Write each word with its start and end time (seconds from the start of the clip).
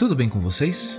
Tudo 0.00 0.16
bem 0.16 0.30
com 0.30 0.40
vocês? 0.40 0.98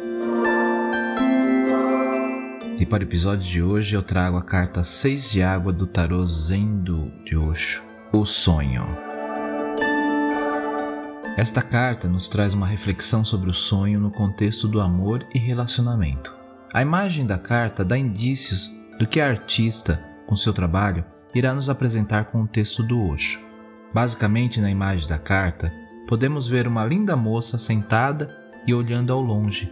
E 2.79 2.85
para 2.85 3.01
o 3.01 3.03
episódio 3.03 3.49
de 3.49 3.59
hoje 3.59 3.95
eu 3.95 4.03
trago 4.03 4.37
a 4.37 4.43
carta 4.43 4.83
6 4.83 5.31
de 5.31 5.41
água 5.41 5.73
do 5.73 5.87
tarô 5.87 6.23
Zendo 6.23 7.11
de 7.25 7.35
Osho, 7.35 7.81
o 8.13 8.27
sonho. 8.27 8.85
Esta 11.35 11.63
carta 11.63 12.07
nos 12.07 12.27
traz 12.27 12.53
uma 12.53 12.67
reflexão 12.67 13.25
sobre 13.25 13.49
o 13.49 13.55
sonho 13.55 13.99
no 13.99 14.11
contexto 14.11 14.67
do 14.67 14.79
amor 14.79 15.25
e 15.33 15.39
relacionamento. 15.39 16.31
A 16.71 16.83
imagem 16.83 17.25
da 17.25 17.39
carta 17.39 17.83
dá 17.83 17.97
indícios 17.97 18.69
do 18.99 19.07
que 19.07 19.19
a 19.19 19.27
artista, 19.27 19.99
com 20.27 20.37
seu 20.37 20.53
trabalho, 20.53 21.03
irá 21.33 21.55
nos 21.55 21.71
apresentar 21.71 22.25
com 22.25 22.43
o 22.43 22.47
texto 22.47 22.83
do 22.83 23.01
Osho. 23.03 23.39
Basicamente, 23.91 24.61
na 24.61 24.69
imagem 24.69 25.07
da 25.07 25.17
carta, 25.17 25.71
podemos 26.07 26.45
ver 26.45 26.67
uma 26.67 26.85
linda 26.85 27.15
moça 27.17 27.57
sentada 27.57 28.40
e 28.65 28.73
olhando 28.73 29.11
ao 29.11 29.21
longe. 29.21 29.71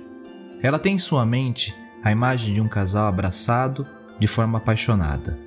Ela 0.61 0.79
tem 0.79 0.95
em 0.95 0.99
sua 0.99 1.25
mente 1.25 1.75
a 2.03 2.11
imagem 2.11 2.53
de 2.53 2.61
um 2.61 2.67
casal 2.67 3.07
abraçado 3.07 3.85
de 4.19 4.27
forma 4.27 4.57
apaixonada. 4.57 5.37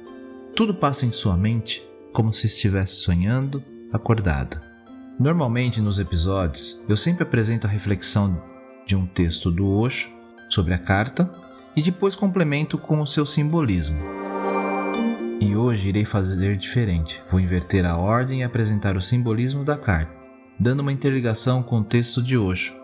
Tudo 0.55 0.75
passa 0.75 1.07
em 1.07 1.13
sua 1.13 1.37
mente 1.37 1.83
como 2.13 2.33
se 2.33 2.47
estivesse 2.47 2.97
sonhando, 2.97 3.63
acordada. 3.93 4.61
Normalmente 5.19 5.81
nos 5.81 5.99
episódios 5.99 6.81
eu 6.89 6.97
sempre 6.97 7.23
apresento 7.23 7.67
a 7.67 7.71
reflexão 7.71 8.43
de 8.87 8.97
um 8.97 9.07
texto 9.07 9.51
do 9.51 9.69
Osho 9.69 10.11
sobre 10.49 10.75
a 10.75 10.79
carta 10.79 11.31
e 11.75 11.83
depois 11.83 12.15
complemento 12.15 12.77
com 12.77 13.01
o 13.01 13.07
seu 13.07 13.25
simbolismo. 13.25 13.99
E 15.41 15.57
hoje 15.57 15.89
irei 15.89 16.05
fazer 16.05 16.57
diferente. 16.57 17.21
Vou 17.31 17.41
inverter 17.41 17.85
a 17.85 17.97
ordem 17.97 18.41
e 18.41 18.45
apresentar 18.45 18.97
o 18.97 19.03
simbolismo 19.03 19.65
da 19.65 19.77
carta, 19.77 20.13
dando 20.59 20.81
uma 20.81 20.93
interligação 20.93 21.63
com 21.63 21.81
o 21.81 21.85
texto 21.85 22.23
de 22.23 22.37
Osho, 22.37 22.75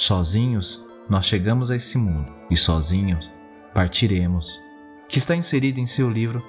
Sozinhos 0.00 0.82
nós 1.10 1.26
chegamos 1.26 1.70
a 1.70 1.76
esse 1.76 1.98
mundo 1.98 2.32
e 2.50 2.56
sozinhos 2.56 3.30
partiremos, 3.74 4.58
que 5.06 5.18
está 5.18 5.36
inserido 5.36 5.78
em 5.78 5.84
seu 5.84 6.08
livro 6.08 6.42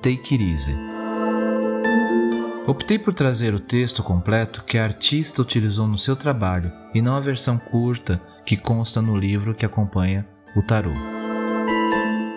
Take 0.00 0.32
It 0.32 0.50
Easy. 0.50 0.74
Optei 2.66 2.98
por 2.98 3.12
trazer 3.12 3.52
o 3.52 3.60
texto 3.60 4.02
completo 4.02 4.64
que 4.64 4.78
a 4.78 4.84
artista 4.84 5.42
utilizou 5.42 5.86
no 5.86 5.98
seu 5.98 6.16
trabalho 6.16 6.72
e 6.94 7.02
não 7.02 7.14
a 7.14 7.20
versão 7.20 7.58
curta 7.58 8.18
que 8.46 8.56
consta 8.56 9.02
no 9.02 9.18
livro 9.18 9.54
que 9.54 9.66
acompanha 9.66 10.26
o 10.56 10.62
tarô. 10.62 10.94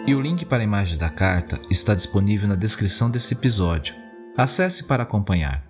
E 0.06 0.14
o 0.14 0.20
link 0.20 0.44
para 0.44 0.64
a 0.64 0.66
imagem 0.66 0.98
da 0.98 1.10
carta 1.10 1.58
está 1.72 1.96
disponível 1.96 2.46
na 2.46 2.56
descrição 2.56 3.10
desse 3.10 3.34
episódio. 3.34 3.96
Acesse 4.36 4.84
para 4.84 5.04
acompanhar. 5.04 5.67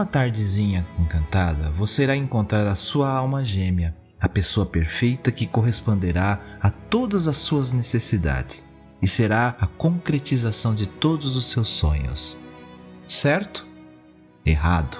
Alguma 0.00 0.12
tardezinha 0.12 0.86
encantada, 0.98 1.70
você 1.72 2.04
irá 2.04 2.16
encontrar 2.16 2.66
a 2.66 2.74
sua 2.74 3.10
alma 3.10 3.44
gêmea, 3.44 3.94
a 4.18 4.30
pessoa 4.30 4.64
perfeita 4.64 5.30
que 5.30 5.46
corresponderá 5.46 6.40
a 6.58 6.70
todas 6.70 7.28
as 7.28 7.36
suas 7.36 7.70
necessidades 7.70 8.66
e 9.02 9.06
será 9.06 9.54
a 9.60 9.66
concretização 9.66 10.74
de 10.74 10.86
todos 10.86 11.36
os 11.36 11.50
seus 11.50 11.68
sonhos. 11.68 12.34
Certo? 13.06 13.66
Errado. 14.42 14.98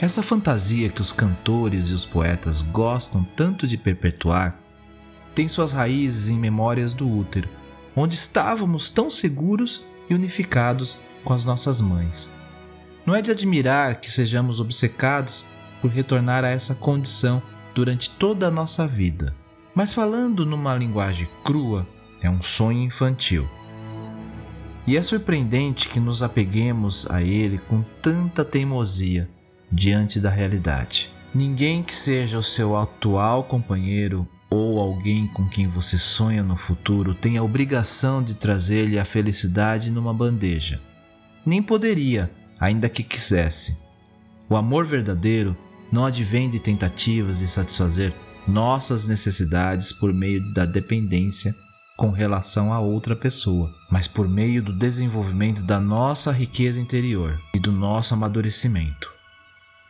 Essa 0.00 0.22
fantasia 0.22 0.88
que 0.88 1.02
os 1.02 1.12
cantores 1.12 1.88
e 1.88 1.92
os 1.92 2.06
poetas 2.06 2.62
gostam 2.62 3.24
tanto 3.36 3.66
de 3.66 3.76
perpetuar 3.76 4.58
tem 5.34 5.48
suas 5.48 5.70
raízes 5.70 6.30
em 6.30 6.38
memórias 6.38 6.94
do 6.94 7.06
útero 7.06 7.50
onde 7.94 8.14
estávamos 8.14 8.88
tão 8.88 9.10
seguros 9.10 9.84
e 10.08 10.14
unificados 10.14 10.98
com 11.24 11.32
as 11.32 11.44
nossas 11.44 11.80
mães. 11.80 12.32
Não 13.04 13.14
é 13.14 13.22
de 13.22 13.30
admirar 13.30 14.00
que 14.00 14.10
sejamos 14.10 14.60
obcecados 14.60 15.46
por 15.80 15.90
retornar 15.90 16.44
a 16.44 16.48
essa 16.48 16.74
condição 16.74 17.42
durante 17.74 18.10
toda 18.10 18.48
a 18.48 18.50
nossa 18.50 18.86
vida, 18.86 19.34
mas 19.74 19.92
falando 19.92 20.44
numa 20.44 20.74
linguagem 20.74 21.28
crua, 21.44 21.86
é 22.20 22.28
um 22.28 22.42
sonho 22.42 22.82
infantil. 22.82 23.48
E 24.86 24.96
é 24.96 25.02
surpreendente 25.02 25.88
que 25.88 26.00
nos 26.00 26.22
apeguemos 26.22 27.06
a 27.10 27.22
ele 27.22 27.58
com 27.58 27.82
tanta 28.02 28.44
teimosia 28.44 29.28
diante 29.70 30.18
da 30.18 30.30
realidade. 30.30 31.12
Ninguém 31.34 31.82
que 31.82 31.94
seja 31.94 32.38
o 32.38 32.42
seu 32.42 32.74
atual 32.74 33.44
companheiro 33.44 34.26
ou 34.50 34.78
alguém 34.78 35.26
com 35.26 35.48
quem 35.48 35.68
você 35.68 35.98
sonha 35.98 36.42
no 36.42 36.56
futuro 36.56 37.14
tem 37.14 37.36
a 37.36 37.42
obrigação 37.42 38.22
de 38.22 38.34
trazer-lhe 38.34 38.98
a 38.98 39.04
felicidade 39.04 39.90
numa 39.90 40.14
bandeja. 40.14 40.80
Nem 41.44 41.62
poderia, 41.62 42.30
ainda 42.58 42.88
que 42.88 43.02
quisesse. 43.02 43.78
O 44.48 44.56
amor 44.56 44.86
verdadeiro 44.86 45.56
não 45.92 46.06
advém 46.06 46.48
de 46.48 46.58
tentativas 46.58 47.38
de 47.38 47.48
satisfazer 47.48 48.14
nossas 48.46 49.06
necessidades 49.06 49.92
por 49.92 50.12
meio 50.12 50.52
da 50.52 50.64
dependência 50.64 51.54
com 51.96 52.10
relação 52.10 52.72
a 52.72 52.80
outra 52.80 53.16
pessoa, 53.16 53.74
mas 53.90 54.06
por 54.06 54.28
meio 54.28 54.62
do 54.62 54.72
desenvolvimento 54.72 55.62
da 55.62 55.80
nossa 55.80 56.30
riqueza 56.30 56.80
interior 56.80 57.38
e 57.52 57.58
do 57.58 57.72
nosso 57.72 58.14
amadurecimento. 58.14 59.10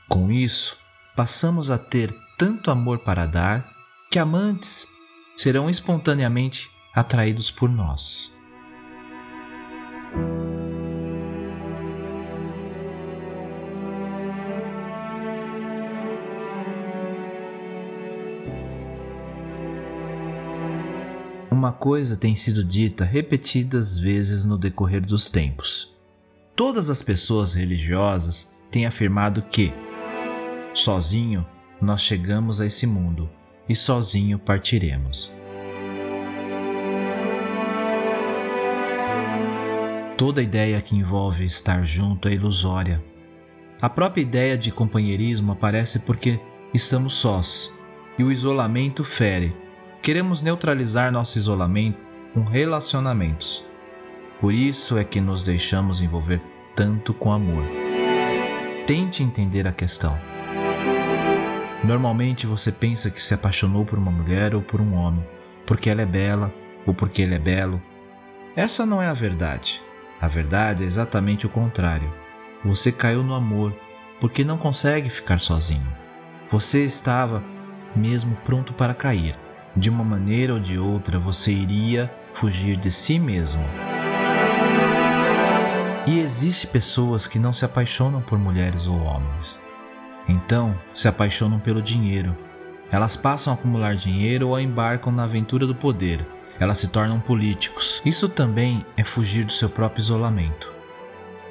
Com 0.08 0.32
isso, 0.32 0.76
passamos 1.14 1.70
a 1.70 1.76
ter 1.76 2.14
tanto 2.36 2.70
amor 2.70 3.00
para 3.00 3.26
dar 3.26 3.77
que 4.10 4.18
amantes 4.18 4.88
serão 5.36 5.68
espontaneamente 5.68 6.70
atraídos 6.94 7.50
por 7.50 7.68
nós. 7.68 8.34
Uma 21.50 21.72
coisa 21.72 22.16
tem 22.16 22.34
sido 22.34 22.64
dita 22.64 23.04
repetidas 23.04 23.98
vezes 23.98 24.44
no 24.44 24.56
decorrer 24.56 25.04
dos 25.04 25.28
tempos. 25.28 25.94
Todas 26.56 26.88
as 26.88 27.02
pessoas 27.02 27.52
religiosas 27.52 28.50
têm 28.70 28.86
afirmado 28.86 29.42
que, 29.42 29.72
sozinho, 30.72 31.46
nós 31.80 32.00
chegamos 32.00 32.60
a 32.60 32.66
esse 32.66 32.86
mundo 32.86 33.28
e 33.68 33.74
sozinho 33.74 34.38
partiremos. 34.38 35.32
Toda 40.16 40.42
ideia 40.42 40.80
que 40.80 40.96
envolve 40.96 41.44
estar 41.44 41.84
junto 41.84 42.28
é 42.28 42.32
ilusória. 42.32 43.02
A 43.80 43.88
própria 43.88 44.22
ideia 44.22 44.58
de 44.58 44.72
companheirismo 44.72 45.52
aparece 45.52 46.00
porque 46.00 46.40
estamos 46.74 47.14
sós 47.14 47.72
e 48.18 48.24
o 48.24 48.32
isolamento 48.32 49.04
fere. 49.04 49.54
Queremos 50.02 50.42
neutralizar 50.42 51.12
nosso 51.12 51.38
isolamento 51.38 51.98
com 52.34 52.42
relacionamentos. 52.42 53.64
Por 54.40 54.52
isso 54.52 54.98
é 54.98 55.04
que 55.04 55.20
nos 55.20 55.42
deixamos 55.42 56.00
envolver 56.00 56.40
tanto 56.74 57.14
com 57.14 57.32
amor. 57.32 57.64
Tente 58.86 59.22
entender 59.22 59.68
a 59.68 59.72
questão. 59.72 60.18
Normalmente 61.88 62.46
você 62.46 62.70
pensa 62.70 63.08
que 63.08 63.22
se 63.22 63.32
apaixonou 63.32 63.82
por 63.82 63.98
uma 63.98 64.10
mulher 64.10 64.54
ou 64.54 64.60
por 64.60 64.78
um 64.78 64.92
homem, 64.92 65.26
porque 65.64 65.88
ela 65.88 66.02
é 66.02 66.04
bela 66.04 66.52
ou 66.84 66.92
porque 66.92 67.22
ele 67.22 67.34
é 67.34 67.38
belo. 67.38 67.80
Essa 68.54 68.84
não 68.84 69.00
é 69.00 69.06
a 69.06 69.14
verdade. 69.14 69.80
A 70.20 70.28
verdade 70.28 70.84
é 70.84 70.86
exatamente 70.86 71.46
o 71.46 71.48
contrário. 71.48 72.12
você 72.62 72.92
caiu 72.92 73.22
no 73.22 73.34
amor 73.34 73.72
porque 74.20 74.44
não 74.44 74.58
consegue 74.58 75.08
ficar 75.08 75.40
sozinho. 75.40 75.88
Você 76.52 76.84
estava 76.84 77.42
mesmo 77.96 78.36
pronto 78.44 78.74
para 78.74 78.92
cair. 78.92 79.34
De 79.74 79.88
uma 79.88 80.04
maneira 80.04 80.52
ou 80.52 80.60
de 80.60 80.78
outra, 80.78 81.18
você 81.18 81.52
iria 81.52 82.14
fugir 82.34 82.76
de 82.76 82.92
si 82.92 83.18
mesmo. 83.18 83.64
E 86.06 86.20
existe 86.20 86.66
pessoas 86.66 87.26
que 87.26 87.38
não 87.38 87.54
se 87.54 87.64
apaixonam 87.64 88.20
por 88.20 88.38
mulheres 88.38 88.86
ou 88.86 89.02
homens. 89.02 89.66
Então, 90.28 90.78
se 90.94 91.08
apaixonam 91.08 91.58
pelo 91.58 91.80
dinheiro. 91.80 92.36
Elas 92.90 93.16
passam 93.16 93.52
a 93.52 93.56
acumular 93.56 93.96
dinheiro 93.96 94.48
ou 94.48 94.60
embarcam 94.60 95.12
na 95.12 95.24
aventura 95.24 95.66
do 95.66 95.74
poder. 95.74 96.24
Elas 96.60 96.78
se 96.78 96.88
tornam 96.88 97.20
políticos. 97.20 98.02
Isso 98.04 98.28
também 98.28 98.84
é 98.96 99.04
fugir 99.04 99.44
do 99.44 99.52
seu 99.52 99.70
próprio 99.70 100.02
isolamento. 100.02 100.70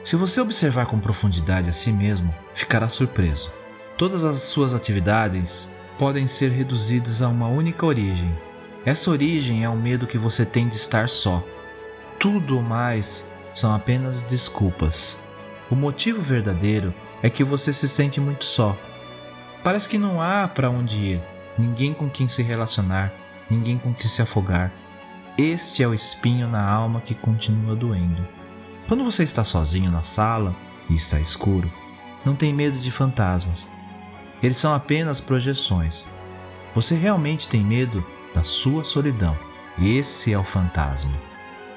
Se 0.04 0.16
você 0.16 0.40
observar 0.40 0.86
com 0.86 1.00
profundidade 1.00 1.70
a 1.70 1.74
si 1.74 1.92
mesmo, 1.92 2.34
ficará 2.54 2.88
surpreso. 2.90 3.52
Todas 3.98 4.24
as 4.24 4.38
suas 4.42 4.74
atividades 4.74 5.74
podem 5.98 6.28
ser 6.28 6.52
reduzidas 6.52 7.22
a 7.22 7.28
uma 7.28 7.48
única 7.48 7.86
origem. 7.86 8.32
Essa 8.86 9.10
origem 9.10 9.64
é 9.64 9.70
o 9.70 9.76
medo 9.76 10.08
que 10.08 10.18
você 10.18 10.46
tem 10.46 10.68
de 10.68 10.76
estar 10.76 11.10
só. 11.10 11.44
Tudo 12.20 12.62
mais 12.62 13.26
são 13.54 13.74
apenas 13.74 14.22
desculpas. 14.22 15.18
O 15.70 15.76
motivo 15.76 16.22
verdadeiro 16.22 16.94
é 17.22 17.30
que 17.30 17.44
você 17.44 17.74
se 17.74 17.88
sente 17.88 18.20
muito 18.20 18.46
só. 18.46 18.78
Parece 19.64 19.90
que 19.90 19.98
não 19.98 20.22
há 20.22 20.48
para 20.48 20.70
onde 20.70 20.98
ir, 20.98 21.22
ninguém 21.58 21.94
com 21.94 22.10
quem 22.10 22.28
se 22.28 22.44
relacionar, 22.44 23.12
ninguém 23.50 23.78
com 23.78 23.94
quem 23.94 24.08
se 24.08 24.22
afogar. 24.22 24.72
Este 25.38 25.84
é 25.84 25.88
o 25.88 25.94
espinho 25.94 26.48
na 26.48 26.68
alma 26.68 27.02
que 27.02 27.14
continua 27.14 27.76
doendo. 27.76 28.28
Quando 28.88 29.04
você 29.04 29.24
está 29.24 29.44
sozinho 29.44 29.92
na 29.92 30.02
sala 30.02 30.56
e 30.90 30.96
está 30.96 31.20
escuro, 31.20 31.72
não 32.26 32.36
tem 32.36 32.54
medo 32.54 32.80
de 32.80 32.92
fantasmas. 32.92 33.70
Eles 34.42 34.58
são 34.58 34.74
apenas 34.74 35.20
projeções. 35.20 36.08
Você 36.74 36.96
realmente 36.96 37.48
tem 37.48 37.62
medo 37.62 38.06
da 38.34 38.44
sua 38.44 38.84
solidão. 38.84 39.38
Esse 39.82 40.32
é 40.32 40.38
o 40.38 40.44
fantasma. 40.44 41.14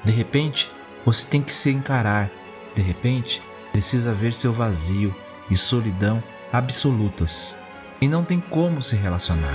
De 0.03 0.11
repente, 0.11 0.71
você 1.05 1.25
tem 1.25 1.41
que 1.41 1.53
se 1.53 1.69
encarar. 1.71 2.29
De 2.75 2.81
repente, 2.81 3.41
precisa 3.71 4.13
ver 4.13 4.33
seu 4.33 4.53
vazio 4.53 5.13
e 5.49 5.55
solidão 5.55 6.21
absolutas. 6.51 7.57
E 7.99 8.07
não 8.07 8.23
tem 8.23 8.39
como 8.39 8.81
se 8.81 8.95
relacionar. 8.95 9.53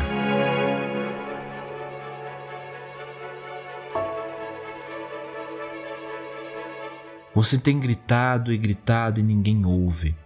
Você 7.35 7.59
tem 7.59 7.79
gritado 7.79 8.51
e 8.51 8.57
gritado 8.57 9.21
e 9.21 9.23
ninguém 9.23 9.67
ouve. 9.67 10.17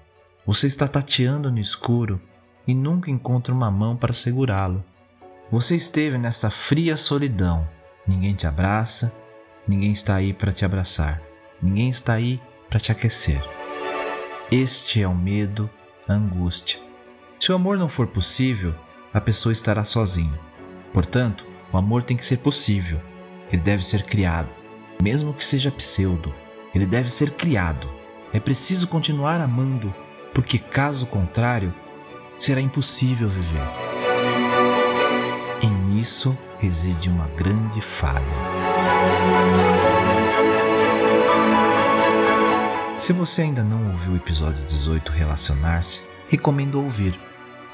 Você 0.46 0.68
está 0.68 0.86
tateando 0.86 1.50
no 1.50 1.58
escuro 1.58 2.20
e 2.66 2.74
nunca 2.74 3.10
encontra 3.10 3.52
uma 3.52 3.70
mão 3.70 3.96
para 3.96 4.12
segurá-lo. 4.12 4.84
Você 5.50 5.74
esteve 5.74 6.16
nesta 6.16 6.50
fria 6.50 6.96
solidão. 6.96 7.68
Ninguém 8.06 8.34
te 8.34 8.46
abraça, 8.46 9.12
ninguém 9.66 9.92
está 9.92 10.14
aí 10.16 10.32
para 10.32 10.52
te 10.52 10.64
abraçar, 10.64 11.20
ninguém 11.60 11.90
está 11.90 12.14
aí 12.14 12.40
para 12.68 12.80
te 12.80 12.92
aquecer. 12.92 13.59
Este 14.50 15.00
é 15.00 15.06
o 15.06 15.14
medo, 15.14 15.70
a 16.08 16.12
angústia. 16.12 16.81
Se 17.38 17.52
o 17.52 17.55
amor 17.55 17.79
não 17.79 17.88
for 17.88 18.08
possível, 18.08 18.75
a 19.14 19.20
pessoa 19.20 19.52
estará 19.52 19.85
sozinha. 19.85 20.37
Portanto, 20.93 21.47
o 21.73 21.79
amor 21.79 22.02
tem 22.02 22.17
que 22.17 22.26
ser 22.26 22.38
possível. 22.38 23.00
Ele 23.52 23.62
deve 23.62 23.87
ser 23.87 24.02
criado, 24.02 24.49
mesmo 25.00 25.32
que 25.32 25.44
seja 25.44 25.70
pseudo. 25.70 26.35
Ele 26.75 26.85
deve 26.85 27.12
ser 27.12 27.31
criado. 27.31 27.88
É 28.32 28.41
preciso 28.41 28.88
continuar 28.88 29.41
amando, 29.41 29.94
porque 30.35 30.58
caso 30.58 31.06
contrário, 31.06 31.73
será 32.37 32.61
impossível 32.61 33.29
viver. 33.29 33.69
E 35.62 35.67
nisso 35.69 36.37
reside 36.58 37.08
uma 37.08 37.29
grande 37.37 37.81
falha. 37.81 38.26
Se 43.00 43.14
você 43.14 43.41
ainda 43.41 43.64
não 43.64 43.93
ouviu 43.93 44.12
o 44.12 44.17
episódio 44.17 44.62
18 44.67 45.11
Relacionar-se, 45.11 46.02
recomendo 46.29 46.82
ouvir. 46.82 47.19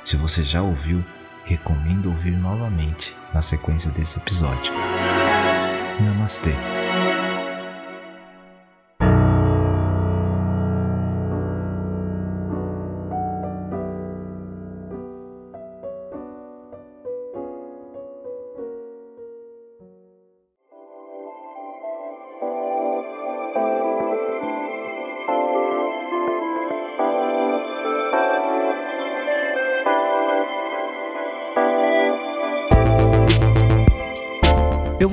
Se 0.04 0.16
você 0.16 0.44
já 0.44 0.62
ouviu, 0.62 1.04
recomendo 1.44 2.06
ouvir 2.06 2.30
novamente 2.30 3.12
na 3.34 3.42
sequência 3.42 3.90
desse 3.90 4.18
episódio. 4.18 4.72
Namastê. 6.00 6.52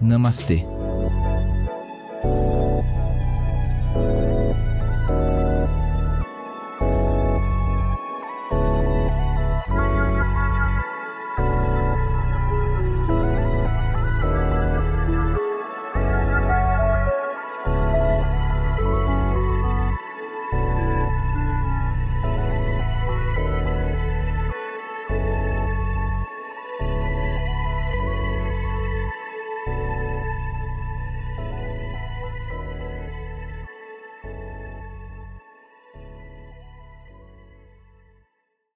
Namastê. 0.00 0.64